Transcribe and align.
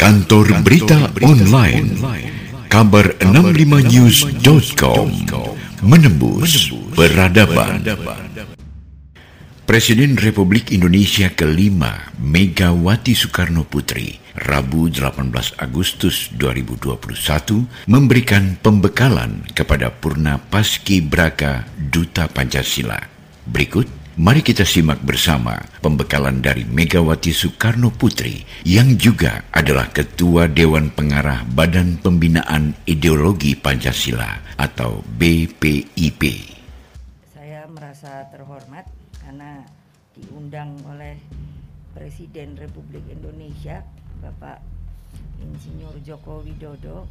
Kantor 0.00 0.64
Berita 0.64 1.12
Online 1.20 1.92
Kabar 2.72 3.20
65news.com 3.20 5.12
Menembus 5.84 6.72
Peradaban. 6.96 7.84
Presiden 9.68 10.16
Republik 10.16 10.72
Indonesia 10.72 11.28
kelima 11.28 12.08
Megawati 12.16 13.12
Soekarno 13.12 13.68
Putri 13.68 14.16
Rabu 14.40 14.88
18 14.88 15.60
Agustus 15.60 16.32
2021 16.32 17.68
memberikan 17.84 18.56
pembekalan 18.56 19.44
kepada 19.52 19.92
Purna 19.92 20.40
Paski 20.40 21.04
Braka 21.04 21.68
Duta 21.76 22.24
Pancasila. 22.24 23.04
Berikut 23.44 23.99
Mari 24.18 24.42
kita 24.42 24.66
simak 24.66 24.98
bersama 25.06 25.54
pembekalan 25.78 26.42
dari 26.42 26.66
Megawati 26.66 27.30
Soekarno 27.30 27.94
Putri 27.94 28.42
yang 28.66 28.98
juga 28.98 29.46
adalah 29.54 29.86
Ketua 29.86 30.50
Dewan 30.50 30.90
Pengarah 30.90 31.46
Badan 31.46 31.94
Pembinaan 32.02 32.74
Ideologi 32.90 33.54
Pancasila 33.54 34.58
atau 34.58 35.06
BPIP. 35.14 36.22
Saya 37.30 37.70
merasa 37.70 38.26
terhormat 38.34 38.90
karena 39.22 39.62
diundang 40.18 40.74
oleh 40.90 41.14
Presiden 41.94 42.58
Republik 42.58 43.06
Indonesia 43.14 43.86
Bapak 44.26 44.58
Insinyur 45.38 45.94
Joko 46.02 46.42
Widodo 46.42 47.06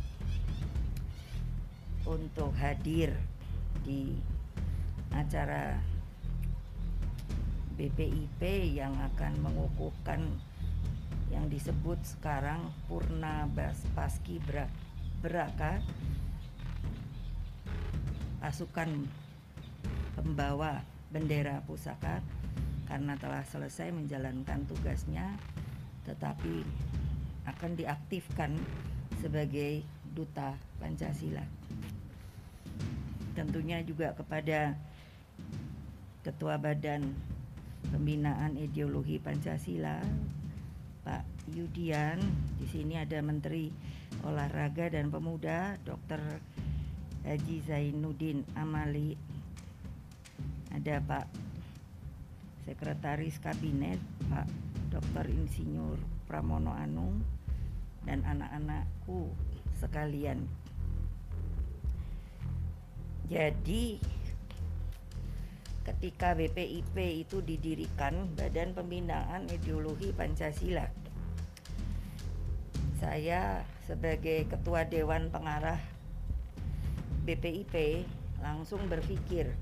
untuk 2.04 2.52
hadir 2.60 3.16
di 3.88 4.20
acara 5.16 5.80
BPIP 7.80 8.76
yang 8.76 8.92
akan 9.00 9.40
mengukuhkan 9.40 10.20
yang 11.32 11.48
disebut 11.48 11.96
sekarang 12.04 12.60
Purna 12.92 13.48
Bas 13.56 13.80
Paski 13.96 14.44
Beraka 15.24 15.80
pasukan 18.44 19.08
pembawa 20.12 20.84
bendera 21.08 21.64
pusaka 21.64 22.20
karena 22.92 23.16
telah 23.16 23.48
selesai 23.48 23.96
menjalankan 23.96 24.68
tugasnya 24.68 25.40
tetapi 26.04 26.68
akan 27.48 27.80
diaktifkan 27.80 28.60
sebagai 29.24 29.88
duta 30.12 30.60
Pancasila. 30.84 31.48
Tentunya 33.40 33.80
juga 33.88 34.12
kepada 34.12 34.76
Ketua 36.20 36.60
Badan 36.60 37.16
pembinaan 37.88 38.60
ideologi 38.60 39.16
Pancasila 39.24 40.04
Pak 41.08 41.24
Yudian 41.56 42.20
di 42.60 42.68
sini 42.68 43.00
ada 43.00 43.24
Menteri 43.24 43.72
Olahraga 44.28 44.92
dan 44.92 45.08
Pemuda 45.08 45.80
Dr. 45.88 46.20
Haji 47.24 47.58
Zainuddin 47.64 48.44
Amali 48.60 49.16
ada 50.76 51.00
Pak 51.00 51.28
Sekretaris 52.68 53.40
Kabinet 53.40 53.98
Pak 54.28 54.48
Dr. 54.92 55.26
Insinyur 55.32 55.98
Pramono 56.28 56.76
Anung 56.76 57.24
dan 58.04 58.22
anak-anakku 58.28 59.32
sekalian 59.80 60.46
jadi 63.30 64.02
ketika 65.88 66.36
BPIP 66.36 67.26
itu 67.28 67.40
didirikan 67.40 68.32
Badan 68.36 68.76
Pembinaan 68.76 69.48
Ideologi 69.50 70.12
Pancasila. 70.12 70.88
Saya 73.00 73.64
sebagai 73.88 74.46
ketua 74.52 74.84
dewan 74.86 75.32
pengarah 75.32 75.80
BPIP 77.24 78.04
langsung 78.44 78.88
berpikir 78.92 79.56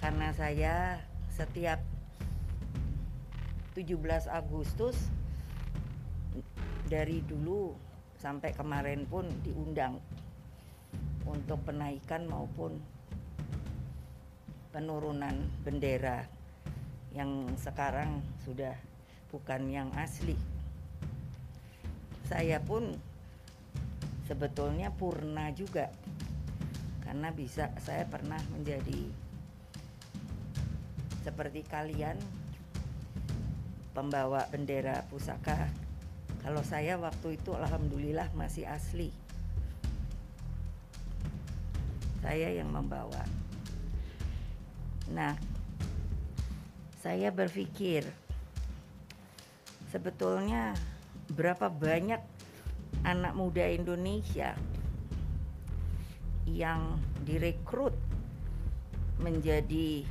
karena 0.00 0.32
saya 0.32 1.04
setiap 1.28 1.82
17 3.76 3.94
Agustus 4.26 4.96
dari 6.88 7.20
dulu 7.22 7.76
sampai 8.18 8.50
kemarin 8.56 9.06
pun 9.06 9.28
diundang 9.46 10.02
untuk 11.28 11.60
penaikan 11.62 12.26
maupun 12.26 12.80
penurunan 14.68 15.48
bendera 15.64 16.28
yang 17.16 17.48
sekarang 17.56 18.20
sudah 18.44 18.76
bukan 19.32 19.68
yang 19.72 19.88
asli. 19.96 20.36
Saya 22.28 22.60
pun 22.60 22.92
sebetulnya 24.28 24.92
purna 24.92 25.48
juga 25.56 25.88
karena 27.00 27.32
bisa 27.32 27.72
saya 27.80 28.04
pernah 28.04 28.36
menjadi 28.52 29.08
seperti 31.24 31.64
kalian 31.64 32.20
pembawa 33.96 34.44
bendera 34.52 35.08
pusaka. 35.08 35.72
Kalau 36.44 36.60
saya 36.60 37.00
waktu 37.00 37.40
itu 37.40 37.56
alhamdulillah 37.56 38.28
masih 38.36 38.68
asli. 38.68 39.10
Saya 42.20 42.52
yang 42.52 42.68
membawa. 42.68 43.47
Nah, 45.08 45.32
saya 47.00 47.32
berpikir 47.32 48.04
sebetulnya 49.88 50.76
berapa 51.32 51.72
banyak 51.72 52.20
anak 53.04 53.32
muda 53.32 53.64
Indonesia 53.68 54.52
yang 56.44 57.00
direkrut 57.24 57.92
menjadi 59.20 60.04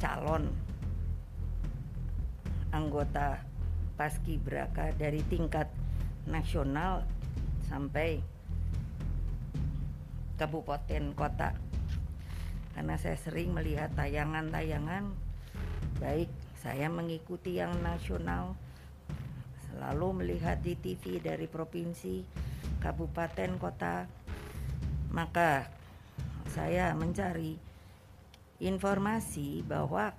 calon 0.00 0.48
anggota 2.72 3.40
Paski 3.94 4.36
Braka 4.40 4.90
dari 4.98 5.22
tingkat 5.30 5.70
nasional 6.26 7.06
sampai 7.70 8.18
kabupaten 10.34 11.14
kota 11.14 11.54
karena 12.74 12.98
saya 12.98 13.14
sering 13.18 13.54
melihat 13.54 13.94
tayangan-tayangan 13.94 15.14
baik 16.02 16.30
saya 16.58 16.90
mengikuti 16.90 17.62
yang 17.62 17.72
nasional 17.80 18.58
selalu 19.70 20.22
melihat 20.22 20.58
di 20.62 20.74
TV 20.74 21.22
dari 21.22 21.46
provinsi 21.46 22.26
kabupaten 22.82 23.56
kota 23.58 24.06
maka 25.14 25.70
saya 26.50 26.90
mencari 26.98 27.54
informasi 28.58 29.62
bahwa 29.66 30.14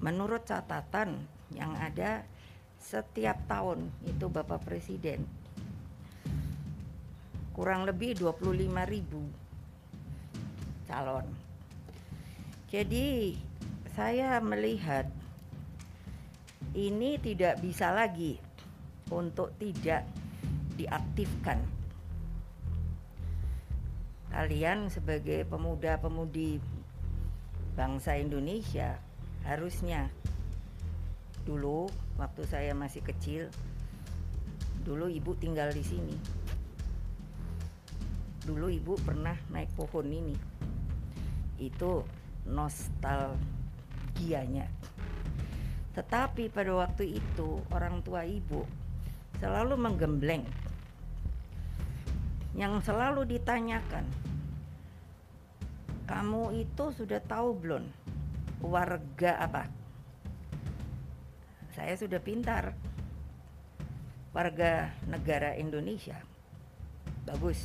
menurut 0.00 0.44
catatan 0.44 1.20
yang 1.52 1.72
ada 1.76 2.24
setiap 2.78 3.36
tahun 3.48 3.90
itu 4.06 4.28
Bapak 4.28 4.62
Presiden 4.62 5.24
kurang 7.56 7.88
lebih 7.88 8.14
25 8.14 8.54
ribu 8.86 9.47
calon. 10.88 11.28
Jadi 12.72 13.36
saya 13.92 14.40
melihat 14.40 15.04
ini 16.72 17.20
tidak 17.20 17.60
bisa 17.60 17.92
lagi 17.92 18.40
untuk 19.12 19.52
tidak 19.60 20.08
diaktifkan. 20.80 21.60
Kalian 24.28 24.88
sebagai 24.92 25.44
pemuda-pemudi 25.48 26.60
bangsa 27.76 28.16
Indonesia 28.20 28.96
harusnya 29.48 30.12
dulu 31.48 31.88
waktu 32.20 32.42
saya 32.44 32.76
masih 32.76 33.00
kecil 33.00 33.48
dulu 34.84 35.08
ibu 35.08 35.32
tinggal 35.36 35.72
di 35.72 35.84
sini. 35.84 36.16
Dulu 38.44 38.68
ibu 38.68 38.96
pernah 39.00 39.36
naik 39.52 39.72
pohon 39.76 40.08
ini 40.08 40.57
itu 41.60 42.00
nostalgianya. 42.48 44.64
Tetapi 45.98 46.54
pada 46.54 46.78
waktu 46.78 47.18
itu 47.18 47.58
orang 47.74 47.98
tua 48.06 48.22
ibu 48.22 48.62
selalu 49.42 49.74
menggembleng. 49.74 50.46
Yang 52.58 52.90
selalu 52.90 53.38
ditanyakan, 53.38 54.02
kamu 56.08 56.66
itu 56.66 56.90
sudah 56.90 57.22
tahu 57.22 57.54
belum 57.54 57.84
warga 58.64 59.38
apa? 59.38 59.70
Saya 61.76 61.94
sudah 61.94 62.18
pintar. 62.18 62.74
Warga 64.34 64.90
negara 65.06 65.54
Indonesia. 65.54 66.18
Bagus. 67.26 67.58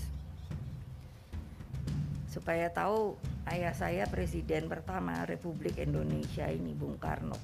Supaya 2.30 2.70
tahu 2.70 3.18
ayah 3.52 3.76
saya 3.76 4.08
presiden 4.08 4.72
pertama 4.72 5.28
Republik 5.28 5.76
Indonesia 5.82 6.48
ini 6.48 6.72
Bung 6.72 6.96
Karno. 6.96 7.36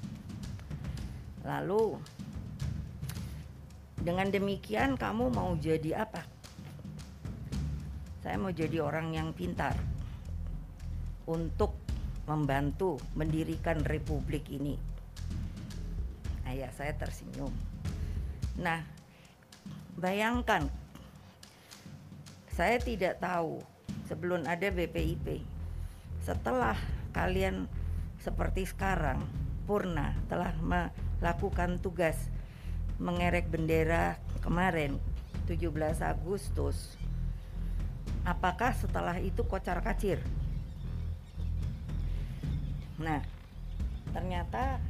Lalu 1.43 1.99
Dengan 3.99 4.31
demikian 4.31 4.95
kamu 4.95 5.27
mau 5.27 5.59
jadi 5.59 6.07
apa? 6.07 6.23
Saya 8.23 8.39
mau 8.39 8.47
jadi 8.47 8.79
orang 8.79 9.11
yang 9.11 9.35
pintar 9.35 9.75
untuk 11.27 11.75
membantu 12.23 12.95
mendirikan 13.11 13.83
republik 13.83 14.47
ini. 14.47 14.79
Ayah 16.47 16.71
saya 16.71 16.95
tersenyum. 16.95 17.51
Nah, 18.55 18.79
bayangkan 19.99 20.63
saya 22.55 22.79
tidak 22.79 23.19
tahu 23.19 23.59
sebelum 24.07 24.47
ada 24.47 24.71
BPIP. 24.71 25.58
Setelah 26.23 26.75
kalian 27.15 27.71
seperti 28.19 28.67
sekarang, 28.67 29.23
Purna 29.63 30.17
telah 30.27 30.51
melakukan 30.59 31.79
tugas 31.79 32.17
mengerek 32.99 33.47
bendera 33.47 34.19
kemarin 34.43 34.99
17 35.47 36.03
Agustus. 36.03 36.99
Apakah 38.27 38.75
setelah 38.75 39.15
itu 39.17 39.47
kocar 39.47 39.79
kacir? 39.79 40.19
Nah 42.99 43.23
ternyata 44.11 44.83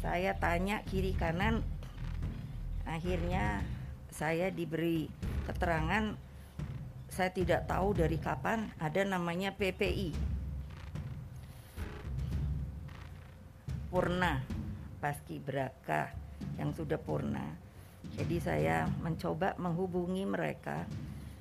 saya 0.00 0.32
tanya 0.40 0.80
kiri 0.88 1.12
kanan. 1.12 1.60
Akhirnya 2.88 3.60
saya 4.08 4.48
diberi 4.48 5.12
keterangan 5.44 6.16
saya 7.10 7.30
tidak 7.34 7.68
tahu 7.68 7.92
dari 7.92 8.16
kapan 8.16 8.70
ada 8.80 9.02
namanya 9.04 9.52
PPI 9.58 10.39
Purna 13.90 14.38
Paski 15.02 15.42
Braka 15.42 16.14
yang 16.54 16.70
sudah 16.70 16.94
purna. 16.94 17.42
Jadi 18.14 18.38
saya 18.38 18.86
mencoba 19.02 19.58
menghubungi 19.58 20.22
mereka, 20.30 20.86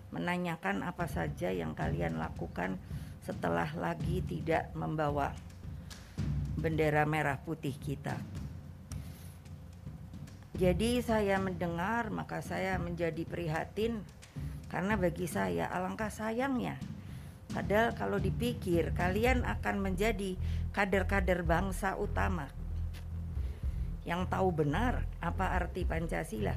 menanyakan 0.09 0.81
apa 0.81 1.05
saja 1.05 1.53
yang 1.53 1.77
kalian 1.77 2.17
lakukan 2.17 2.81
setelah 3.21 3.69
lagi 3.77 4.25
tidak 4.25 4.73
membawa 4.73 5.29
bendera 6.57 7.05
merah 7.05 7.37
putih 7.37 7.77
kita. 7.77 8.17
Jadi 10.57 11.05
saya 11.05 11.37
mendengar 11.37 12.09
maka 12.09 12.41
saya 12.41 12.81
menjadi 12.81 13.29
prihatin 13.29 14.01
karena 14.73 14.97
bagi 14.97 15.29
saya 15.29 15.69
alangkah 15.69 16.09
sayangnya 16.09 16.81
Padahal 17.49 17.97
kalau 17.97 18.21
dipikir 18.21 18.93
kalian 18.93 19.41
akan 19.41 19.81
menjadi 19.81 20.37
kader-kader 20.69 21.41
bangsa 21.41 21.97
utama. 21.97 22.45
Yang 24.05 24.29
tahu 24.29 24.49
benar 24.53 25.05
apa 25.17 25.57
arti 25.57 25.81
Pancasila? 25.85 26.53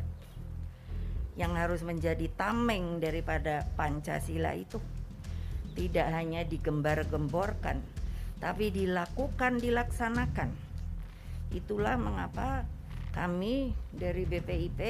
Yang 1.33 1.53
harus 1.57 1.81
menjadi 1.81 2.29
tameng 2.37 3.01
daripada 3.01 3.65
Pancasila 3.73 4.53
itu 4.53 4.77
tidak 5.73 6.13
hanya 6.13 6.45
digembar-gemborkan 6.45 7.81
tapi 8.37 8.69
dilakukan 8.69 9.63
dilaksanakan. 9.63 10.53
Itulah 11.57 11.97
mengapa 11.97 12.69
kami 13.17 13.73
dari 13.93 14.29
BPIP 14.29 14.81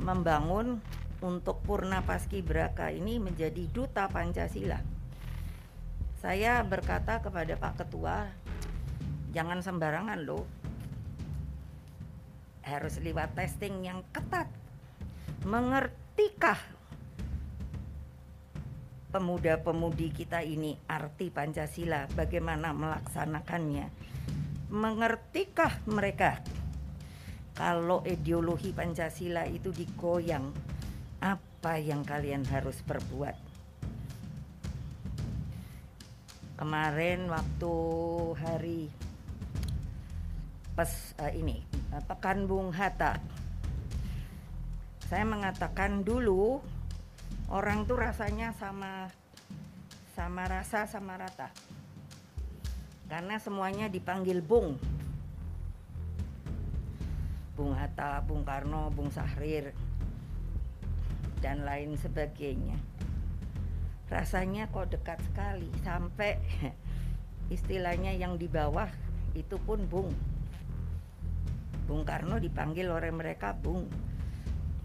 membangun 0.00 0.80
untuk 1.20 1.60
Purna 1.64 2.00
Paskibraka 2.04 2.92
ini 2.92 3.20
menjadi 3.20 3.64
duta 3.70 4.08
Pancasila 4.08 4.80
saya 6.20 6.60
berkata 6.64 7.24
kepada 7.24 7.56
Pak 7.56 7.74
Ketua 7.80 8.28
jangan 9.32 9.64
sembarangan 9.64 10.20
loh 10.20 10.60
harus 12.70 13.00
lewat 13.02 13.34
testing 13.34 13.82
yang 13.82 14.04
ketat. 14.14 14.46
Mengertikah 15.42 16.60
pemuda-pemudi 19.10 20.14
kita 20.14 20.44
ini 20.46 20.78
arti 20.86 21.32
Pancasila, 21.34 22.06
bagaimana 22.14 22.70
melaksanakannya? 22.70 23.90
Mengertikah 24.70 25.82
mereka 25.90 26.38
kalau 27.58 28.06
ideologi 28.06 28.70
Pancasila 28.70 29.48
itu 29.50 29.74
digoyang, 29.74 30.54
apa 31.20 31.76
yang 31.76 32.00
kalian 32.00 32.48
harus 32.48 32.80
perbuat? 32.80 33.36
Kemarin 36.56 37.28
waktu 37.28 37.74
hari 38.40 38.82
pas 40.72 40.88
uh, 41.20 41.32
ini 41.32 41.60
uh, 41.92 42.00
Pekan 42.04 42.48
Bung 42.48 42.72
Hatta. 42.72 43.20
Saya 45.08 45.28
mengatakan 45.28 46.00
dulu 46.00 46.64
orang 47.52 47.84
tuh 47.84 48.00
rasanya 48.00 48.56
sama 48.56 49.12
sama 50.16 50.48
rasa 50.48 50.88
sama 50.88 51.20
rata. 51.20 51.52
Karena 53.08 53.36
semuanya 53.36 53.92
dipanggil 53.92 54.40
Bung. 54.40 54.80
Bung 57.56 57.76
Hatta, 57.76 58.24
Bung 58.24 58.40
Karno, 58.40 58.88
Bung 58.88 59.12
Sahrir 59.12 59.76
dan 61.40 61.64
lain 61.64 61.96
sebagainya. 61.96 62.76
Rasanya 64.08 64.68
kok 64.70 64.92
dekat 64.92 65.18
sekali 65.26 65.68
sampai 65.82 66.40
istilahnya 67.56 68.14
yang 68.14 68.38
di 68.38 68.46
bawah 68.46 68.88
itu 69.34 69.56
pun 69.62 69.82
Bung 69.86 70.10
Bung 71.90 72.06
Karno 72.06 72.38
dipanggil 72.38 72.86
oleh 72.86 73.10
mereka 73.10 73.50
Bung. 73.50 73.90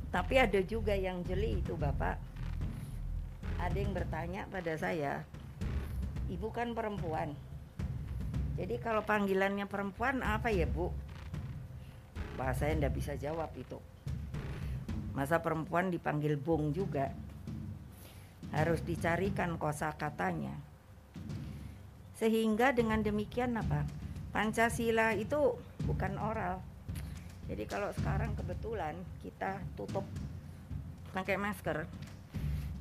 Tapi 0.09 0.41
ada 0.41 0.57
juga 0.65 0.97
yang 0.97 1.21
jeli 1.21 1.61
itu 1.61 1.77
Bapak. 1.77 2.17
Ada 3.61 3.77
yang 3.77 3.93
bertanya 3.93 4.49
pada 4.49 4.73
saya, 4.73 5.21
Ibu 6.25 6.49
kan 6.49 6.73
perempuan. 6.73 7.37
Jadi 8.57 8.81
kalau 8.81 9.05
panggilannya 9.05 9.69
perempuan 9.69 10.25
apa 10.25 10.49
ya 10.49 10.65
Bu? 10.65 10.89
Wah 12.41 12.57
saya 12.57 12.73
ndak 12.73 12.97
bisa 12.97 13.13
jawab 13.13 13.53
itu. 13.53 13.77
Masa 15.15 15.39
perempuan 15.39 15.89
dipanggil 15.89 16.35
Bung 16.35 16.75
juga? 16.75 17.09
Harus 18.51 18.83
dicarikan 18.83 19.55
kosa 19.55 19.95
katanya. 19.95 20.53
Sehingga 22.19 22.75
dengan 22.75 22.99
demikian 23.01 23.55
apa? 23.55 23.87
Pancasila 24.35 25.15
itu 25.15 25.55
bukan 25.87 26.19
oral, 26.19 26.59
jadi 27.45 27.63
kalau 27.69 27.93
sekarang 27.93 28.33
kebetulan 28.33 28.97
kita 29.21 29.61
tutup 29.77 30.01
pakai 31.13 31.37
masker, 31.37 31.85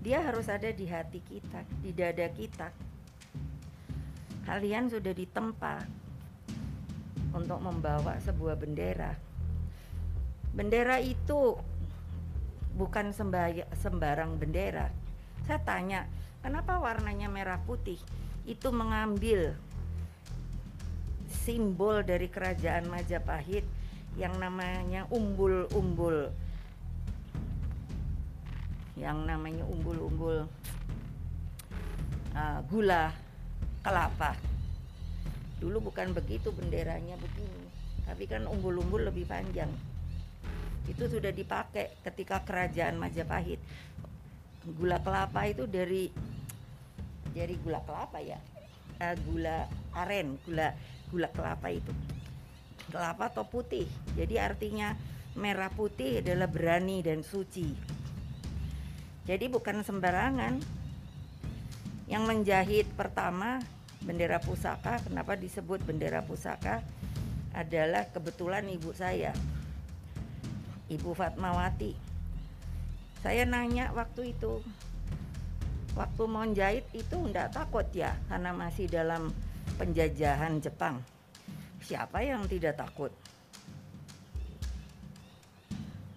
dia 0.00 0.24
harus 0.24 0.48
ada 0.48 0.72
di 0.72 0.88
hati 0.88 1.20
kita, 1.20 1.60
di 1.84 1.92
dada 1.92 2.26
kita. 2.32 2.68
Kalian 4.48 4.88
sudah 4.88 5.12
ditempa 5.12 5.84
untuk 7.36 7.60
membawa 7.60 8.16
sebuah 8.24 8.56
bendera. 8.56 9.12
Bendera 10.56 11.00
itu 11.00 11.56
bukan 12.74 13.14
sembarang 13.74 14.36
bendera. 14.36 14.90
Saya 15.46 15.62
tanya, 15.62 16.10
kenapa 16.42 16.78
warnanya 16.82 17.30
merah 17.30 17.62
putih? 17.62 17.98
Itu 18.44 18.74
mengambil 18.74 19.54
simbol 21.44 22.02
dari 22.02 22.26
kerajaan 22.30 22.90
Majapahit 22.90 23.64
yang 24.14 24.38
namanya 24.38 25.10
umbul-umbul 25.10 26.30
yang 28.94 29.26
namanya 29.26 29.66
umbul-umbul 29.66 30.46
uh, 32.30 32.60
gula 32.70 33.10
kelapa 33.82 34.38
dulu 35.58 35.90
bukan 35.90 36.14
begitu 36.14 36.54
benderanya 36.54 37.18
begini 37.18 37.66
tapi 38.06 38.30
kan 38.30 38.46
umbul-umbul 38.46 39.02
lebih 39.02 39.26
panjang 39.26 39.68
itu 40.84 41.04
sudah 41.08 41.32
dipakai 41.32 41.96
ketika 42.04 42.44
kerajaan 42.44 43.00
Majapahit 43.00 43.60
gula 44.64 45.00
kelapa 45.00 45.44
itu 45.48 45.68
dari 45.68 46.08
dari 47.32 47.54
gula 47.60 47.84
kelapa 47.84 48.20
ya 48.20 48.40
uh, 49.00 49.16
gula 49.28 49.68
aren 49.96 50.40
gula 50.44 50.72
gula 51.12 51.28
kelapa 51.32 51.68
itu 51.68 51.92
kelapa 52.88 53.32
atau 53.32 53.44
putih. 53.48 53.88
Jadi 54.14 54.36
artinya 54.36 54.92
merah 55.38 55.72
putih 55.72 56.20
adalah 56.20 56.48
berani 56.48 57.00
dan 57.00 57.24
suci. 57.24 57.72
Jadi 59.24 59.46
bukan 59.48 59.80
sembarangan. 59.80 60.60
Yang 62.04 62.24
menjahit 62.28 62.86
pertama 63.00 63.64
bendera 64.04 64.36
pusaka, 64.36 65.00
kenapa 65.00 65.40
disebut 65.40 65.80
bendera 65.88 66.20
pusaka? 66.20 66.84
Adalah 67.56 68.12
kebetulan 68.12 68.68
ibu 68.68 68.92
saya. 68.92 69.32
Ibu 70.94 71.10
Fatmawati. 71.12 71.92
Saya 73.20 73.48
nanya 73.48 73.90
waktu 73.96 74.36
itu, 74.36 74.60
waktu 75.98 76.22
mau 76.28 76.44
jahit 76.52 76.86
itu 76.94 77.16
enggak 77.16 77.50
takut 77.56 77.88
ya 77.90 78.14
karena 78.30 78.52
masih 78.52 78.86
dalam 78.86 79.32
penjajahan 79.80 80.60
Jepang 80.62 81.02
Siapa 81.84 82.24
yang 82.24 82.48
tidak 82.48 82.80
takut? 82.80 83.12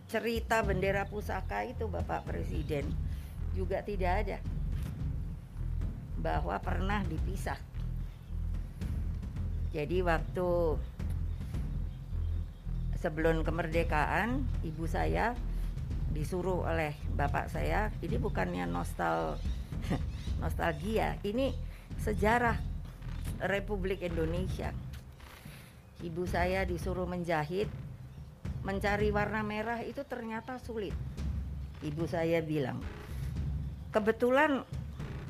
cerita 0.07 0.63
bendera 0.63 1.03
pusaka 1.03 1.67
itu 1.67 1.83
Bapak 1.91 2.23
Presiden 2.23 2.87
juga 3.51 3.83
tidak 3.83 4.23
ada 4.23 4.39
bahwa 6.15 6.55
pernah 6.63 7.03
dipisah. 7.03 7.59
Jadi 9.75 9.99
waktu 9.99 10.79
sebelum 12.97 13.45
kemerdekaan 13.45 14.41
ibu 14.65 14.89
saya 14.89 15.37
disuruh 16.09 16.65
oleh 16.65 16.97
bapak 17.13 17.53
saya 17.53 17.93
ini 18.01 18.17
bukannya 18.17 18.65
nostal 18.65 19.37
nostalgia 20.41 21.21
ini 21.21 21.53
sejarah 22.01 22.57
Republik 23.45 24.01
Indonesia. 24.01 24.73
Ibu 25.97 26.29
saya 26.29 26.65
disuruh 26.65 27.09
menjahit 27.09 27.69
mencari 28.61 29.09
warna 29.13 29.41
merah 29.45 29.81
itu 29.85 30.01
ternyata 30.05 30.57
sulit. 30.61 30.93
Ibu 31.85 32.09
saya 32.09 32.41
bilang 32.41 32.81
kebetulan 33.93 34.65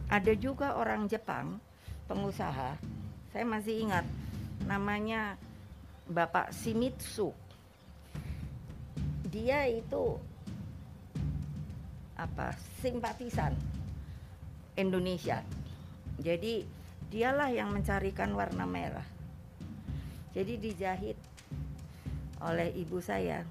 ada 0.07 0.33
juga 0.39 0.79
orang 0.79 1.11
Jepang 1.11 1.59
pengusaha 2.07 2.79
saya 3.35 3.43
masih 3.43 3.83
ingat 3.83 4.07
namanya 4.63 5.35
Bapak 6.07 6.55
Shimizu 6.55 7.35
dia 9.37 9.69
itu 9.69 10.17
apa 12.17 12.57
simpatisan 12.81 13.53
Indonesia. 14.73 15.45
Jadi 16.17 16.65
dialah 17.13 17.53
yang 17.53 17.69
mencarikan 17.69 18.33
warna 18.33 18.65
merah. 18.65 19.05
Jadi 20.33 20.57
dijahit 20.57 21.17
oleh 22.41 22.73
ibu 22.73 22.97
saya. 22.97 23.45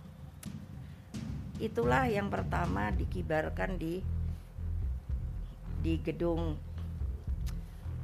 Itulah 1.62 2.10
yang 2.10 2.34
pertama 2.34 2.90
dikibarkan 2.90 3.78
di 3.78 4.02
di 5.86 6.02
gedung 6.02 6.58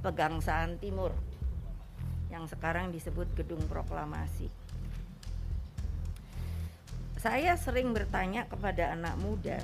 Pegangsaan 0.06 0.78
Timur 0.78 1.10
yang 2.30 2.46
sekarang 2.46 2.94
disebut 2.94 3.26
Gedung 3.34 3.62
Proklamasi. 3.66 4.61
Saya 7.22 7.54
sering 7.54 7.94
bertanya 7.94 8.50
kepada 8.50 8.98
anak 8.98 9.14
muda, 9.22 9.62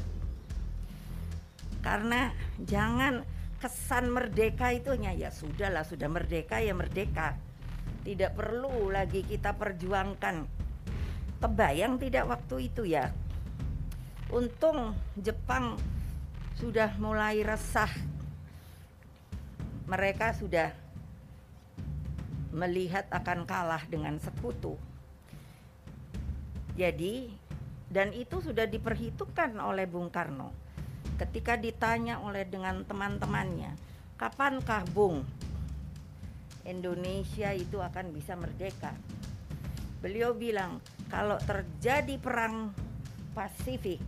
karena 1.82 2.30
jangan 2.62 3.26
kesan 3.58 4.14
merdeka 4.14 4.70
itu 4.70 4.94
hanya 4.94 5.10
ya 5.10 5.34
sudahlah 5.34 5.82
sudah 5.82 6.06
merdeka 6.06 6.62
ya 6.62 6.70
merdeka. 6.70 7.34
Tidak 8.06 8.30
perlu 8.38 8.94
lagi 8.94 9.26
kita 9.26 9.58
perjuangkan. 9.58 10.46
Kebayang 11.42 11.98
tidak 11.98 12.30
waktu 12.30 12.70
itu 12.70 12.86
ya? 12.86 13.10
Untung 14.30 14.94
Jepang 15.18 15.74
sudah 16.62 16.94
mulai 17.02 17.42
resah. 17.42 17.90
Mereka 19.90 20.30
sudah 20.38 20.70
melihat 22.54 23.10
akan 23.10 23.42
kalah 23.50 23.82
dengan 23.90 24.14
sekutu. 24.22 24.78
Jadi 26.78 27.34
dan 27.88 28.12
itu 28.12 28.44
sudah 28.44 28.68
diperhitungkan 28.68 29.56
oleh 29.60 29.88
Bung 29.88 30.12
Karno 30.12 30.68
ketika 31.18 31.58
ditanya 31.58 32.22
oleh 32.22 32.46
dengan 32.46 32.86
teman-temannya, 32.86 33.74
kapankah 34.14 34.86
Bung 34.94 35.26
Indonesia 36.62 37.50
itu 37.50 37.82
akan 37.82 38.14
bisa 38.14 38.38
merdeka? 38.38 38.94
Beliau 39.98 40.30
bilang, 40.30 40.78
kalau 41.10 41.36
terjadi 41.42 42.14
perang 42.22 42.70
Pasifik, 43.34 43.98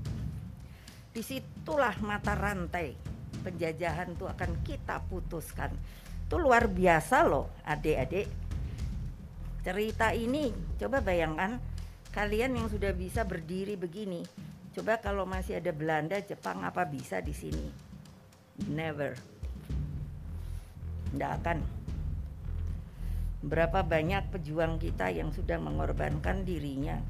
di 1.11 1.23
situlah 1.23 1.99
mata 1.99 2.39
rantai 2.39 2.95
penjajahan 3.43 4.15
itu 4.15 4.27
akan 4.31 4.63
kita 4.63 5.03
putuskan. 5.11 5.75
Itu 6.27 6.39
luar 6.39 6.71
biasa 6.71 7.27
loh 7.27 7.51
adik-adik. 7.67 8.31
Cerita 9.67 10.15
ini 10.15 10.55
coba 10.79 11.03
bayangkan 11.03 11.59
kalian 12.11 12.59
yang 12.59 12.67
sudah 12.67 12.91
bisa 12.95 13.23
berdiri 13.23 13.79
begini 13.79 14.27
Coba 14.71 15.03
kalau 15.03 15.27
masih 15.27 15.59
ada 15.59 15.75
Belanda, 15.75 16.23
Jepang 16.23 16.63
apa 16.63 16.87
bisa 16.87 17.19
di 17.19 17.35
sini? 17.35 17.67
Never. 18.71 19.19
Tidak 21.11 21.31
akan. 21.43 21.59
Berapa 23.43 23.83
banyak 23.83 24.31
pejuang 24.31 24.79
kita 24.79 25.11
yang 25.11 25.35
sudah 25.35 25.59
mengorbankan 25.59 26.47
dirinya. 26.47 27.03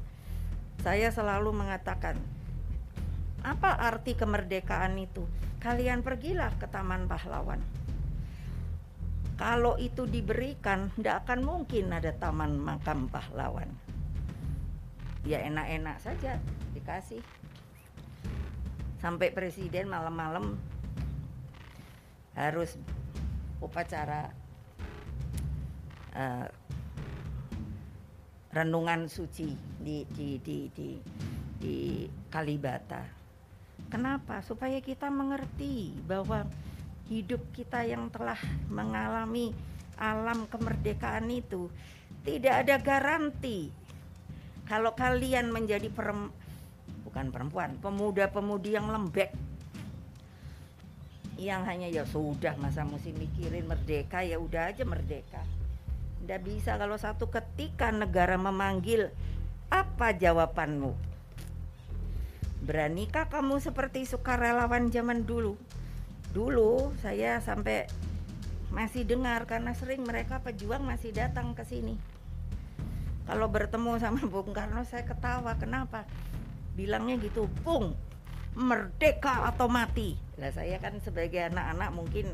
Saya 0.81 1.13
selalu 1.13 1.53
mengatakan, 1.53 2.17
apa 3.45 3.77
arti 3.77 4.17
kemerdekaan 4.17 4.97
itu? 4.97 5.21
Kalian 5.61 6.01
pergilah 6.01 6.49
ke 6.57 6.65
Taman 6.65 7.05
Pahlawan. 7.05 7.61
Kalau 9.37 9.77
itu 9.77 10.09
diberikan, 10.09 10.89
tidak 10.97 11.29
akan 11.29 11.45
mungkin 11.45 11.93
ada 11.93 12.09
Taman 12.09 12.57
Makam 12.57 13.05
Pahlawan. 13.05 13.69
Ya 15.21 15.37
enak-enak 15.45 16.01
saja 16.01 16.41
dikasih 16.73 17.21
sampai 19.01 19.33
presiden 19.33 19.89
malam-malam 19.89 20.57
harus 22.37 22.77
upacara 23.61 24.33
uh, 26.17 26.47
renungan 28.51 29.07
suci 29.07 29.55
di 29.79 30.03
di 30.11 30.37
di 30.41 30.57
di, 30.73 30.89
di 31.57 31.75
Kalibata. 32.27 33.03
Kenapa? 33.91 34.39
Supaya 34.45 34.79
kita 34.79 35.11
mengerti 35.11 35.95
bahwa 36.05 36.47
hidup 37.11 37.41
kita 37.51 37.83
yang 37.83 38.07
telah 38.07 38.39
mengalami 38.71 39.51
alam 39.99 40.47
kemerdekaan 40.47 41.27
itu 41.27 41.67
tidak 42.23 42.65
ada 42.65 42.75
garansi 42.79 43.73
kalau 44.71 44.95
kalian 44.95 45.51
menjadi 45.51 45.91
bukan 47.03 47.27
perempuan, 47.27 47.75
pemuda-pemudi 47.83 48.79
yang 48.79 48.87
lembek 48.87 49.35
yang 51.35 51.67
hanya 51.67 51.91
ya 51.91 52.07
sudah 52.07 52.55
masa 52.55 52.87
mesti 52.87 53.11
mikirin 53.11 53.67
merdeka 53.67 54.23
ya 54.23 54.39
udah 54.39 54.71
aja 54.71 54.87
merdeka. 54.87 55.43
Tidak 56.23 56.39
bisa 56.39 56.79
kalau 56.79 56.95
satu 56.95 57.27
ketika 57.27 57.91
negara 57.91 58.39
memanggil 58.39 59.11
apa 59.67 60.15
jawabanmu? 60.15 60.95
Beranikah 62.63 63.27
kamu 63.27 63.59
seperti 63.59 64.07
sukarelawan 64.07 64.87
zaman 64.87 65.27
dulu? 65.27 65.59
Dulu 66.31 66.95
saya 67.03 67.43
sampai 67.43 67.91
masih 68.71 69.03
dengar 69.03 69.43
karena 69.51 69.75
sering 69.75 70.07
mereka 70.07 70.39
pejuang 70.39 70.87
masih 70.87 71.11
datang 71.11 71.51
ke 71.57 71.67
sini. 71.67 72.10
Kalau 73.25 73.47
bertemu 73.49 73.97
sama 74.01 74.21
Bung 74.31 74.53
Karno 74.53 74.85
saya 74.85 75.05
ketawa. 75.05 75.55
Kenapa? 75.57 76.07
bilangnya 76.75 77.19
gitu 77.19 77.51
pung 77.63 77.95
merdeka 78.55 79.47
atau 79.47 79.67
mati? 79.67 80.15
Lah 80.39 80.51
saya 80.51 80.79
kan 80.79 80.99
sebagai 81.03 81.51
anak-anak 81.51 81.89
mungkin 81.91 82.25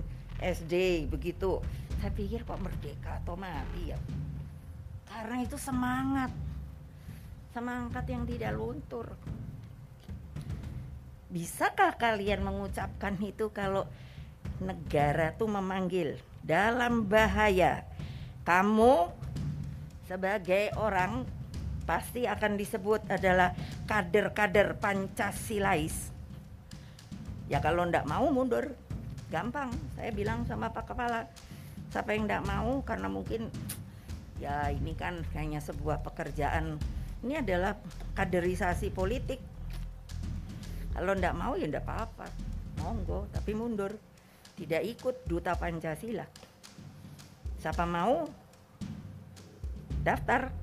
SD 0.42 1.06
begitu. 1.10 1.62
Saya 1.98 2.14
pikir 2.14 2.46
kok 2.46 2.62
merdeka 2.62 3.18
atau 3.26 3.34
mati 3.34 3.94
ya? 3.94 3.98
Karena 5.10 5.42
itu 5.42 5.58
semangat. 5.58 6.30
Semangat 7.54 8.06
yang 8.06 8.24
tidak 8.30 8.54
luntur. 8.54 9.18
Bisakah 11.28 11.98
kalian 11.98 12.46
mengucapkan 12.46 13.18
itu 13.20 13.50
kalau 13.50 13.90
negara 14.62 15.34
tuh 15.34 15.50
memanggil? 15.50 16.22
Dalam 16.46 17.10
bahaya. 17.10 17.84
Kamu 18.48 19.12
sebagai 20.08 20.72
orang 20.80 21.28
pasti 21.84 22.24
akan 22.24 22.56
disebut 22.56 23.12
adalah 23.12 23.52
kader-kader 23.88 24.80
Pancasilais. 24.80 26.16
Ya 27.48 27.60
kalau 27.64 27.88
ndak 27.88 28.08
mau 28.08 28.28
mundur, 28.32 28.76
gampang. 29.32 29.72
Saya 29.96 30.12
bilang 30.12 30.44
sama 30.48 30.72
Pak 30.72 30.92
Kepala, 30.92 31.28
siapa 31.92 32.16
yang 32.16 32.28
ndak 32.28 32.44
mau 32.48 32.84
karena 32.84 33.08
mungkin 33.08 33.48
ya 34.40 34.72
ini 34.72 34.96
kan 34.96 35.24
hanya 35.36 35.60
sebuah 35.64 36.04
pekerjaan. 36.04 36.80
Ini 37.24 37.44
adalah 37.44 37.76
kaderisasi 38.16 38.92
politik. 38.92 39.40
Kalau 40.92 41.16
ndak 41.16 41.36
mau 41.36 41.56
ya 41.56 41.68
ndak 41.68 41.88
apa-apa, 41.88 42.28
monggo. 42.84 43.32
Tapi 43.32 43.52
mundur, 43.56 43.96
tidak 44.60 44.84
ikut 44.84 45.16
duta 45.24 45.56
Pancasila. 45.56 46.28
Siapa 47.64 47.88
mau 47.88 48.47
daftar 50.08 50.56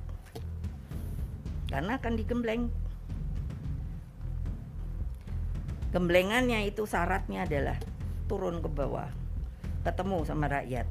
karena 1.68 2.00
akan 2.00 2.14
digembleng. 2.16 2.72
Gemblengannya 5.92 6.64
itu 6.66 6.88
syaratnya 6.88 7.44
adalah 7.44 7.78
turun 8.26 8.58
ke 8.64 8.66
bawah, 8.66 9.06
ketemu 9.84 10.18
sama 10.26 10.48
rakyat, 10.50 10.88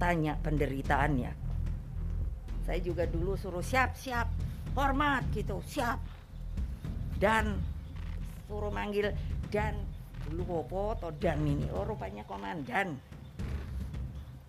tanya 0.00 0.34
penderitaannya. 0.40 1.30
Saya 2.66 2.80
juga 2.82 3.06
dulu 3.06 3.38
suruh 3.38 3.62
siap-siap, 3.62 4.26
hormat 4.74 5.22
gitu, 5.30 5.62
siap. 5.62 6.00
Dan 7.22 7.54
suruh 8.50 8.74
manggil 8.74 9.14
dan 9.52 9.78
dulu 10.26 10.64
opo 10.64 10.96
atau 10.96 11.10
dan 11.20 11.44
ini 11.44 11.68
oh 11.74 11.84
rupanya 11.84 12.24
komandan 12.24 12.96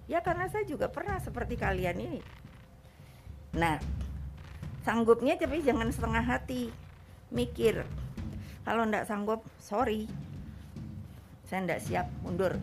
ya 0.06 0.22
karena 0.22 0.48
saya 0.48 0.64
juga 0.64 0.88
pernah 0.88 1.18
seperti 1.20 1.60
kalian 1.60 1.98
ini 2.00 2.20
nah 3.54 3.78
sanggupnya 4.82 5.38
tapi 5.38 5.62
jangan 5.62 5.94
setengah 5.94 6.26
hati. 6.26 6.74
Mikir 7.34 7.82
kalau 8.64 8.88
ndak 8.88 9.04
sanggup 9.06 9.44
sorry. 9.60 10.08
Saya 11.44 11.68
ndak 11.68 11.84
siap 11.84 12.08
mundur. 12.24 12.56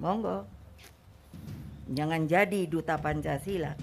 Monggo. 0.00 0.48
Jangan 1.92 2.24
jadi 2.24 2.64
duta 2.64 2.96
Pancasila. 2.96 3.76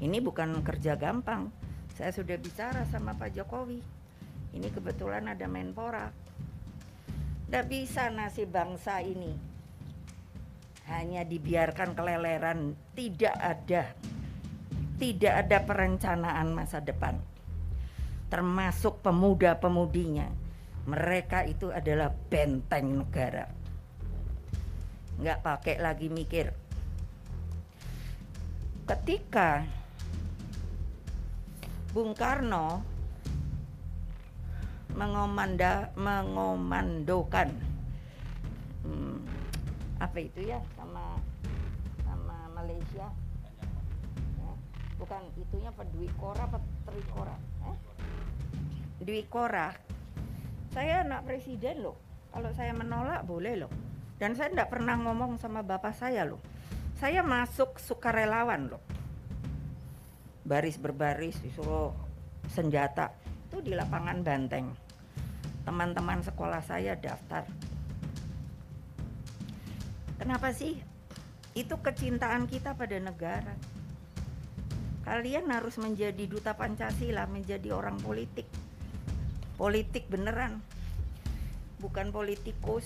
Ini 0.00 0.18
bukan 0.24 0.64
kerja 0.64 0.96
gampang. 0.96 1.52
Saya 1.92 2.14
sudah 2.14 2.40
bicara 2.40 2.88
sama 2.88 3.12
Pak 3.18 3.36
Jokowi. 3.36 3.84
Ini 4.56 4.68
kebetulan 4.72 5.28
ada 5.28 5.44
Menpora. 5.44 6.08
Tidak 7.44 7.64
bisa 7.68 8.08
nasib 8.08 8.48
bangsa 8.48 9.04
ini. 9.04 9.36
Hanya 10.88 11.20
dibiarkan 11.28 11.92
keleleran, 11.92 12.72
tidak 12.96 13.36
ada 13.36 13.92
tidak 14.98 15.46
ada 15.46 15.58
perencanaan 15.62 16.50
masa 16.52 16.82
depan. 16.82 17.16
Termasuk 18.28 19.00
pemuda-pemudinya. 19.00 20.28
Mereka 20.90 21.46
itu 21.46 21.70
adalah 21.70 22.10
benteng 22.10 23.06
negara. 23.06 23.46
Nggak 25.22 25.38
pakai 25.40 25.76
lagi 25.78 26.10
mikir. 26.10 26.50
Ketika 28.88 29.62
Bung 31.92 32.16
Karno 32.16 32.82
mengomanda 34.96 35.92
mengomandokan 35.94 37.52
hmm, 38.82 39.20
apa 40.00 40.18
itu 40.18 40.48
ya 40.48 40.58
sama 40.74 41.20
sama 42.02 42.36
Malaysia 42.56 43.06
bukan 44.98 45.22
itunya 45.38 45.70
apa 45.70 45.86
Dwi 45.86 46.10
Kora 46.18 46.42
apa 46.44 46.58
Trikora 46.84 47.36
eh? 47.70 47.78
Dwi 49.00 49.22
Kora 49.30 49.70
saya 50.74 51.06
anak 51.06 51.24
presiden 51.24 51.86
loh 51.86 51.96
kalau 52.34 52.50
saya 52.52 52.74
menolak 52.74 53.24
boleh 53.24 53.64
loh 53.64 53.72
dan 54.18 54.34
saya 54.34 54.50
tidak 54.50 54.74
pernah 54.74 54.98
ngomong 54.98 55.38
sama 55.38 55.62
bapak 55.62 55.94
saya 55.94 56.26
loh 56.26 56.42
saya 56.98 57.22
masuk 57.22 57.78
sukarelawan 57.78 58.74
loh 58.74 58.82
baris 60.42 60.76
berbaris 60.76 61.38
disuruh 61.40 61.94
senjata 62.50 63.14
itu 63.48 63.62
di 63.62 63.72
lapangan 63.72 64.20
banteng 64.20 64.88
teman-teman 65.68 66.24
sekolah 66.24 66.64
saya 66.64 66.96
daftar. 66.96 67.44
Kenapa 70.16 70.48
sih? 70.56 70.80
Itu 71.52 71.76
kecintaan 71.84 72.48
kita 72.48 72.72
pada 72.72 72.96
negara. 72.96 73.52
Kalian 75.08 75.48
harus 75.48 75.80
menjadi 75.80 76.20
duta 76.28 76.52
Pancasila, 76.52 77.24
menjadi 77.32 77.72
orang 77.72 77.96
politik. 77.96 78.44
Politik 79.56 80.04
beneran. 80.12 80.60
Bukan 81.80 82.12
politikus. 82.12 82.84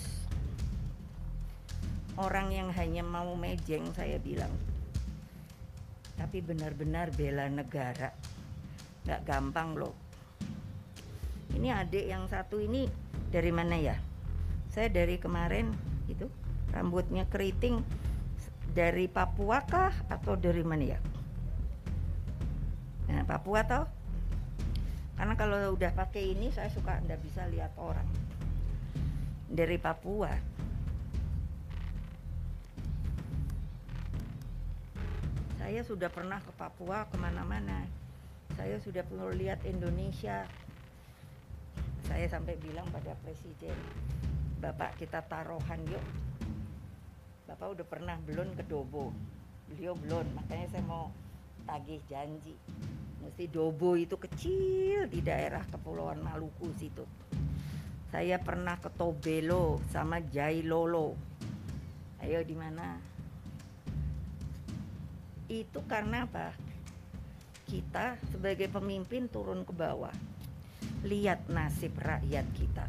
Orang 2.15 2.55
yang 2.55 2.71
hanya 2.71 3.03
mau 3.03 3.35
mejeng 3.35 3.91
saya 3.91 4.15
bilang. 4.23 4.55
Tapi 6.15 6.39
benar-benar 6.39 7.11
bela 7.11 7.51
negara. 7.51 8.15
Gak 9.03 9.27
gampang 9.27 9.75
loh 9.75 10.03
ini 11.53 11.69
adik 11.69 12.05
yang 12.09 12.25
satu 12.25 12.57
ini 12.57 12.89
dari 13.29 13.53
mana 13.53 13.77
ya 13.77 13.95
saya 14.73 14.89
dari 14.89 15.21
kemarin 15.21 15.69
itu 16.09 16.25
rambutnya 16.73 17.29
keriting 17.29 17.85
dari 18.73 19.05
Papua 19.05 19.61
kah 19.63 19.93
atau 20.09 20.33
dari 20.33 20.65
mana 20.65 20.97
ya 20.97 20.99
nah 23.13 23.21
Papua 23.29 23.61
toh 23.61 23.85
karena 25.13 25.33
kalau 25.37 25.77
udah 25.77 25.93
pakai 25.93 26.33
ini 26.33 26.49
saya 26.49 26.69
suka 26.73 26.97
ndak 27.05 27.21
bisa 27.21 27.45
lihat 27.47 27.71
orang. 27.77 28.03
Dari 29.47 29.77
Papua. 29.77 30.33
Saya 35.61 35.79
sudah 35.85 36.09
pernah 36.11 36.43
ke 36.43 36.51
Papua 36.57 37.07
ke 37.07 37.15
mana-mana. 37.21 37.85
Saya 38.57 38.81
sudah 38.81 39.05
pernah 39.05 39.31
lihat 39.31 39.63
Indonesia. 39.63 40.43
Saya 42.03 42.27
sampai 42.27 42.59
bilang 42.59 42.89
pada 42.91 43.15
presiden 43.23 43.77
bapak 44.59 44.99
kita 44.99 45.23
taruhan 45.29 45.79
yuk. 45.87 46.03
Bapak 47.47 47.79
udah 47.79 47.85
pernah 47.87 48.17
belum 48.27 48.59
ke 48.59 48.67
Dobo. 48.67 49.15
Beliau 49.71 49.95
belum 49.95 50.35
makanya 50.35 50.67
saya 50.67 50.83
mau 50.83 51.15
tagih 51.63 52.03
janji 52.11 52.59
mesti 53.23 53.47
Dobo 53.47 53.95
itu 53.95 54.19
kecil 54.19 55.07
di 55.07 55.23
daerah 55.23 55.63
kepulauan 55.71 56.19
Maluku 56.19 56.69
situ. 56.75 57.07
Saya 58.11 58.37
pernah 58.37 58.77
ke 58.77 58.93
Tobelo 58.93 59.81
sama 59.89 60.21
Jailolo 60.21 61.33
ayo 62.23 62.39
di 62.39 62.55
mana? 62.55 62.95
Itu 65.51 65.83
karena 65.83 66.23
apa? 66.23 66.55
Kita 67.67 68.15
sebagai 68.31 68.71
pemimpin 68.71 69.27
turun 69.27 69.67
ke 69.67 69.75
bawah. 69.75 70.15
Lihat 71.03 71.51
nasib 71.51 71.99
rakyat 71.99 72.47
kita. 72.55 72.87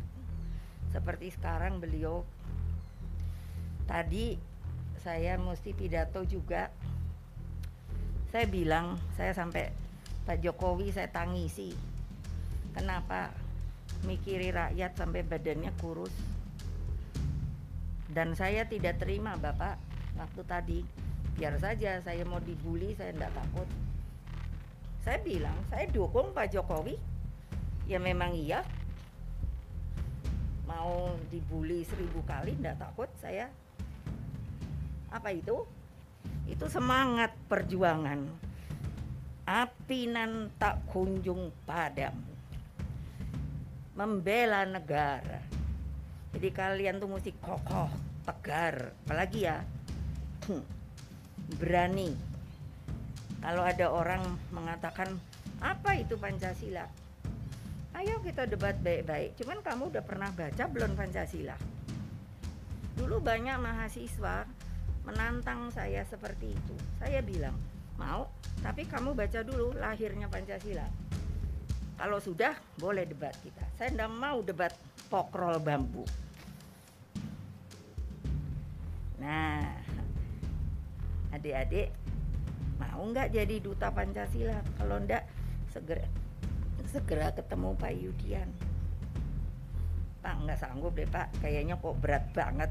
Seperti 0.95 1.35
sekarang 1.35 1.83
beliau. 1.83 2.23
Tadi 3.91 4.39
saya 5.03 5.35
mesti 5.35 5.75
pidato 5.75 6.23
juga. 6.23 6.71
Saya 8.31 8.47
bilang, 8.47 8.99
saya 9.19 9.35
sampai 9.35 9.71
Pak 10.25 10.41
Jokowi 10.41 10.93
saya 10.93 11.09
tangisi. 11.13 11.77
Kenapa 12.73 13.31
mikiri 14.09 14.51
rakyat 14.51 14.97
sampai 14.97 15.23
badannya 15.23 15.73
kurus? 15.79 16.13
Dan 18.09 18.33
saya 18.33 18.65
tidak 18.65 19.01
terima 19.01 19.37
Bapak 19.37 19.77
waktu 20.17 20.43
tadi. 20.49 20.81
Biar 21.35 21.59
saja 21.59 21.99
saya 22.01 22.23
mau 22.25 22.39
dibully, 22.39 22.95
saya 22.95 23.11
tidak 23.13 23.35
takut. 23.37 23.69
Saya 25.05 25.19
bilang, 25.21 25.59
saya 25.69 25.85
dukung 25.93 26.33
Pak 26.33 26.49
Jokowi 26.55 26.97
ya 27.85 28.01
memang 28.01 28.33
iya 28.33 28.65
mau 30.65 31.13
dibully 31.29 31.85
seribu 31.85 32.25
kali 32.25 32.57
ndak 32.57 32.81
takut 32.81 33.09
saya 33.21 33.53
apa 35.13 35.29
itu 35.37 35.69
itu 36.49 36.65
semangat 36.73 37.37
perjuangan 37.47 38.25
api 39.45 40.09
nan 40.09 40.49
tak 40.57 40.81
kunjung 40.89 41.53
padam 41.69 42.17
membela 43.95 44.65
negara 44.65 45.41
jadi 46.35 46.49
kalian 46.51 46.99
tuh 46.99 47.09
mesti 47.13 47.31
kokoh 47.39 47.93
tegar 48.25 48.97
apalagi 49.05 49.47
ya 49.47 49.63
berani 51.61 52.17
kalau 53.45 53.63
ada 53.63 53.93
orang 53.93 54.25
mengatakan 54.51 55.21
apa 55.61 56.01
itu 56.01 56.17
Pancasila 56.17 57.05
ayo 57.95 58.19
kita 58.21 58.51
debat 58.51 58.75
baik-baik. 58.83 59.39
Cuman 59.39 59.63
kamu 59.63 59.95
udah 59.95 60.05
pernah 60.05 60.31
baca 60.35 60.65
belum 60.67 60.99
Pancasila? 60.99 61.55
Dulu 62.99 63.23
banyak 63.23 63.59
mahasiswa 63.59 64.47
menantang 65.07 65.71
saya 65.71 66.03
seperti 66.07 66.55
itu. 66.55 66.75
Saya 66.99 67.23
bilang, 67.23 67.55
mau, 67.99 68.31
tapi 68.65 68.89
kamu 68.89 69.13
baca 69.13 69.45
dulu 69.45 69.77
lahirnya 69.77 70.25
Pancasila. 70.33 70.89
Kalau 72.01 72.17
sudah, 72.19 72.57
boleh 72.81 73.05
debat 73.05 73.37
kita. 73.45 73.61
Saya 73.77 73.93
tidak 73.93 74.11
mau 74.11 74.41
debat 74.41 74.73
pokrol 75.13 75.61
bambu. 75.61 76.03
Nah, 79.21 79.69
adik-adik, 81.37 81.93
mau 82.81 83.05
nggak 83.05 83.37
jadi 83.37 83.57
duta 83.61 83.93
Pancasila? 83.93 84.59
Kalau 84.81 84.97
ndak, 84.97 85.29
segera 85.69 86.09
segera 86.95 87.35
ketemu 87.35 87.75
Pak 87.75 87.93
Yudian 87.99 88.49
Pak 90.23 90.35
nggak 90.47 90.59
sanggup 90.63 90.95
deh 90.95 91.11
Pak 91.11 91.43
kayaknya 91.43 91.75
kok 91.75 91.99
berat 91.99 92.23
banget 92.31 92.71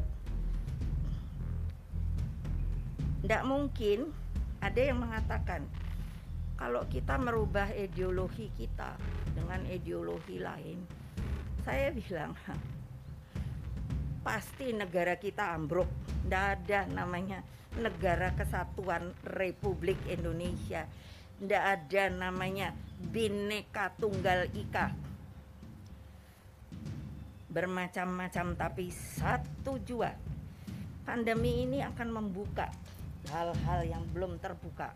nggak 3.28 3.44
mungkin 3.44 4.16
ada 4.64 4.80
yang 4.80 5.04
mengatakan 5.04 5.68
kalau 6.60 6.86
kita 6.88 7.18
merubah 7.18 7.72
ideologi 7.74 8.50
kita 8.54 8.96
dengan 9.34 9.66
ideologi 9.68 10.38
lain 10.38 11.04
saya 11.64 11.96
bilang 11.96 12.36
pasti 14.28 14.72
negara 14.72 15.20
kita 15.20 15.56
ambruk. 15.56 15.88
Tidak 16.24 16.46
ada 16.60 16.88
namanya 16.88 17.44
negara 17.80 18.32
kesatuan 18.36 19.12
Republik 19.24 20.00
Indonesia. 20.08 20.88
Tidak 21.40 21.64
ada 21.64 22.04
namanya 22.12 22.72
bineka 23.00 23.92
tunggal 24.00 24.48
ika. 24.56 24.92
Bermacam-macam 27.52 28.46
tapi 28.58 28.90
satu 28.90 29.78
jua 29.84 30.12
pandemi 31.04 31.68
ini 31.68 31.84
akan 31.84 32.10
membuka 32.12 32.72
hal-hal 33.30 33.84
yang 33.86 34.04
belum 34.12 34.40
terbuka 34.40 34.96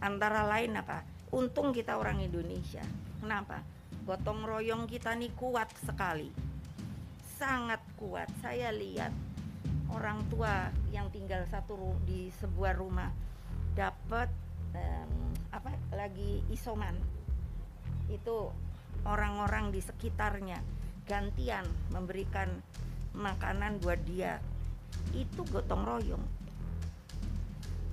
antara 0.00 0.46
lain 0.48 0.74
apa? 0.78 1.04
Untung 1.34 1.74
kita 1.74 1.98
orang 1.98 2.22
Indonesia. 2.22 2.82
Kenapa? 3.20 3.62
Gotong 4.06 4.46
royong 4.46 4.86
kita 4.86 5.16
nih 5.16 5.32
kuat 5.34 5.72
sekali. 5.82 6.30
Sangat 7.36 7.82
kuat. 7.98 8.30
Saya 8.38 8.70
lihat 8.70 9.10
orang 9.90 10.22
tua 10.30 10.70
yang 10.94 11.10
tinggal 11.10 11.42
satu 11.50 11.74
di 12.06 12.30
sebuah 12.38 12.78
rumah 12.78 13.10
dapat 13.74 14.30
um, 14.74 15.34
apa 15.50 15.74
lagi 15.94 16.42
isoman. 16.54 16.94
Itu 18.06 18.54
orang-orang 19.04 19.74
di 19.74 19.80
sekitarnya 19.82 20.62
gantian 21.04 21.64
memberikan 21.90 22.48
makanan 23.14 23.82
buat 23.82 23.98
dia. 24.06 24.38
Itu 25.14 25.42
gotong 25.48 25.82
royong. 25.82 26.24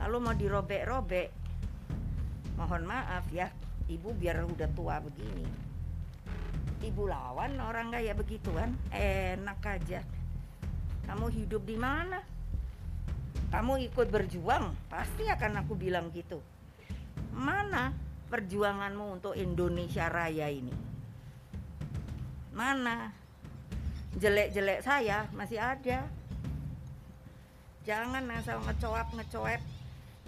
Lalu 0.01 0.17
mau 0.17 0.33
dirobek-robek 0.33 1.40
mohon 2.55 2.83
maaf 2.87 3.27
ya 3.31 3.51
ibu 3.91 4.15
biar 4.15 4.43
udah 4.47 4.69
tua 4.71 5.03
begini. 5.03 5.45
Ibu 6.81 7.05
lawan 7.05 7.61
orang 7.61 7.93
kayak 7.93 8.17
begituan 8.17 8.73
enak 8.89 9.61
aja. 9.61 10.01
Kamu 11.05 11.27
hidup 11.29 11.61
di 11.67 11.77
mana? 11.77 12.23
Kamu 13.51 13.77
ikut 13.83 14.07
berjuang 14.07 14.71
pasti 14.87 15.27
akan 15.27 15.61
aku 15.61 15.75
bilang 15.75 16.09
gitu. 16.15 16.39
Mana 17.35 17.91
perjuanganmu 18.31 19.19
untuk 19.19 19.33
Indonesia 19.35 20.07
Raya 20.07 20.47
ini? 20.47 20.71
Mana? 22.55 23.11
Jelek-jelek 24.15 24.83
saya 24.83 25.27
masih 25.35 25.59
ada. 25.59 26.07
Jangan 27.83 28.23
asal 28.31 28.61
ngecoap 28.63 29.07
ngecoep 29.15 29.61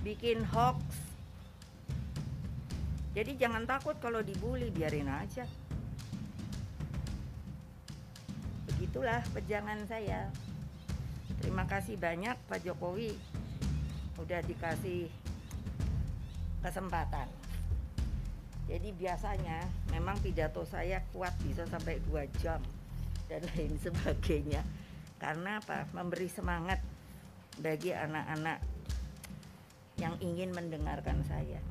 bikin 0.03 0.43
hoax 0.51 1.12
jadi 3.13 3.37
jangan 3.37 3.69
takut 3.69 3.93
kalau 4.01 4.25
dibully 4.25 4.73
biarin 4.73 5.05
aja. 5.05 5.45
Itulah 8.81 9.21
pejangan 9.37 9.85
saya. 9.85 10.33
Terima 11.37 11.69
kasih 11.69 12.01
banyak 12.01 12.33
Pak 12.49 12.65
Jokowi. 12.65 13.13
Udah 14.17 14.41
dikasih 14.41 15.13
kesempatan. 16.65 17.29
Jadi 18.65 18.89
biasanya 18.97 19.61
memang 19.93 20.17
pidato 20.17 20.65
saya 20.65 21.05
kuat 21.13 21.37
bisa 21.45 21.69
sampai 21.69 22.01
dua 22.09 22.25
jam 22.41 22.57
dan 23.29 23.45
lain 23.53 23.77
sebagainya. 23.77 24.65
Karena 25.21 25.61
apa? 25.61 25.85
Memberi 25.93 26.25
semangat 26.33 26.81
bagi 27.61 27.93
anak-anak 27.93 28.57
yang 30.01 30.17
ingin 30.17 30.49
mendengarkan 30.49 31.21
saya 31.29 31.61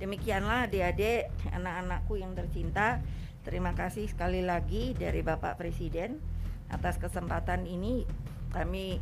demikianlah 0.00 0.66
adik-adik 0.66 1.28
anak-anakku 1.52 2.16
yang 2.16 2.32
tercinta 2.32 3.04
Terima 3.40 3.72
kasih 3.72 4.04
sekali 4.04 4.44
lagi 4.44 4.92
dari 4.92 5.24
Bapak 5.24 5.56
Presiden 5.56 6.20
atas 6.68 7.00
kesempatan 7.00 7.64
ini. 7.64 8.04
Kami 8.52 9.00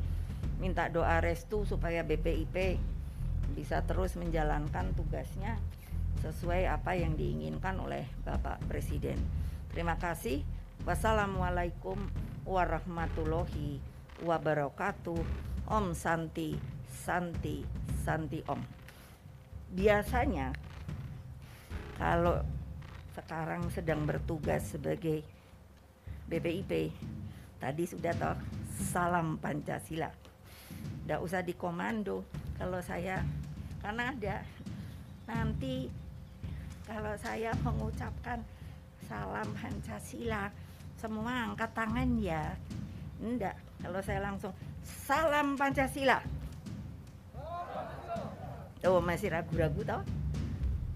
minta 0.63 0.87
doa 0.87 1.19
restu 1.19 1.67
supaya 1.67 2.07
BPIP 2.07 2.79
bisa 3.59 3.83
terus 3.83 4.15
menjalankan 4.15 4.95
tugasnya 4.95 5.59
sesuai 6.23 6.71
apa 6.71 6.95
yang 6.95 7.19
diinginkan 7.19 7.83
oleh 7.83 8.07
Bapak 8.23 8.63
Presiden. 8.71 9.19
Terima 9.75 9.99
kasih. 9.99 10.47
Wassalamualaikum 10.87 11.99
warahmatullahi 12.47 13.83
wabarakatuh. 14.23 15.19
Om 15.67 15.99
Santi, 15.99 16.55
Santi, 16.87 17.67
Santi 18.07 18.39
Om. 18.47 18.63
Biasanya 19.75 20.68
kalau 21.99 22.39
sekarang 23.19 23.67
sedang 23.75 24.07
bertugas 24.07 24.63
sebagai 24.71 25.27
BPIP 26.31 26.95
tadi 27.59 27.85
sudah 27.91 28.15
toh 28.15 28.39
salam 28.79 29.35
Pancasila. 29.43 30.07
Tidak 31.03 31.19
usah 31.19 31.43
dikomando 31.43 32.23
kalau 32.55 32.79
saya 32.79 33.27
karena 33.83 34.15
ada 34.15 34.37
nanti 35.27 35.91
kalau 36.87 37.13
saya 37.19 37.51
mengucapkan 37.67 38.47
salam 39.11 39.51
Pancasila 39.59 40.55
semua 40.95 41.51
angkat 41.51 41.75
tangan 41.75 42.09
ya. 42.23 42.55
Enggak 43.19 43.59
kalau 43.83 43.99
saya 43.99 44.23
langsung 44.23 44.55
salam 44.87 45.59
Pancasila. 45.59 46.23
Oh 48.87 49.03
masih 49.03 49.35
ragu-ragu 49.35 49.83
tau 49.83 50.07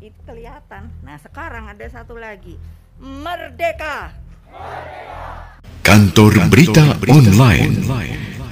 itu 0.03 0.19
kelihatan. 0.27 0.91
Nah 1.07 1.15
sekarang 1.23 1.71
ada 1.71 1.87
satu 1.87 2.19
lagi, 2.19 2.59
merdeka. 2.99 4.11
Kantor 5.87 6.51
berita 6.51 6.99
online, 7.07 7.87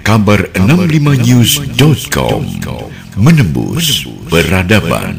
kabar 0.06 0.46
65news.com 0.54 2.42
menembus 3.18 4.06
peradaban. 4.30 5.18